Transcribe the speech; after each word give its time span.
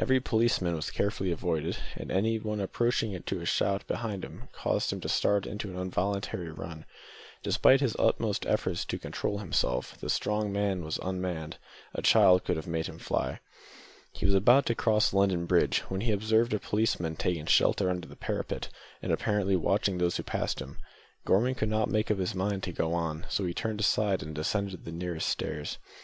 Every 0.00 0.18
policeman 0.18 0.74
was 0.74 0.90
carefully 0.90 1.30
avoided, 1.30 1.76
and 1.94 2.10
anything 2.10 2.60
approaching 2.60 3.22
to 3.22 3.40
a 3.40 3.46
shout 3.46 3.86
behind 3.86 4.26
caused 4.50 4.92
him 4.92 4.98
to 5.02 5.08
start 5.08 5.46
into 5.46 5.70
an 5.70 5.78
involuntary 5.78 6.50
run. 6.50 6.84
Despite 7.44 7.80
his 7.80 7.94
utmost 7.96 8.44
efforts 8.46 8.84
to 8.84 8.98
control 8.98 9.38
himself, 9.38 9.96
the 10.00 10.10
strong 10.10 10.50
man 10.52 10.82
was 10.84 10.98
unmanned; 11.00 11.58
a 11.94 12.02
child 12.02 12.42
could 12.42 12.56
have 12.56 12.66
made 12.66 12.88
him 12.88 12.98
fly. 12.98 13.38
He 14.12 14.26
was 14.26 14.34
about 14.34 14.66
to 14.66 14.74
cross 14.74 15.12
London 15.12 15.46
Bridge, 15.46 15.82
when 15.86 16.00
he 16.00 16.10
observed 16.10 16.52
a 16.52 16.58
policeman 16.58 17.14
taking 17.14 17.46
shelter 17.46 17.88
under 17.88 18.08
the 18.08 18.16
parapet, 18.16 18.68
and 19.00 19.12
apparently 19.12 19.54
watching 19.54 19.98
those 19.98 20.16
who 20.16 20.24
passed 20.24 20.58
him. 20.58 20.78
Gorman 21.24 21.54
could 21.54 21.68
not 21.70 21.88
make 21.88 22.10
up 22.10 22.18
his 22.18 22.34
mind 22.34 22.64
to 22.64 22.72
go 22.72 22.92
on, 22.92 23.24
so 23.28 23.44
he 23.44 23.54
turned 23.54 23.78
aside 23.78 24.20
and 24.20 24.34
descended 24.34 24.84
the 24.84 24.90
nearest 24.90 25.28
stairs. 25.28 25.78